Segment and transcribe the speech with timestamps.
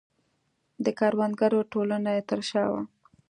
[0.83, 2.81] د کروندګرو ټولنه یې تر شا وه.